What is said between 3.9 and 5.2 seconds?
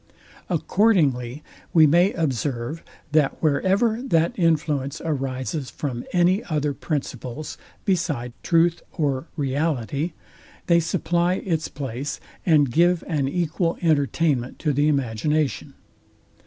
that influence